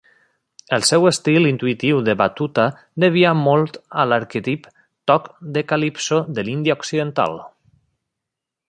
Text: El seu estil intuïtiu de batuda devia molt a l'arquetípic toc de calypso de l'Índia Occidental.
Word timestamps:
El 0.77 0.85
seu 0.87 1.03
estil 1.09 1.49
intuïtiu 1.49 1.99
de 2.07 2.15
batuda 2.21 2.65
devia 3.05 3.35
molt 3.43 3.77
a 4.05 4.07
l'arquetípic 4.13 4.73
toc 5.13 5.29
de 5.59 5.65
calypso 5.75 6.21
de 6.39 6.49
l'Índia 6.51 6.81
Occidental. 6.81 7.41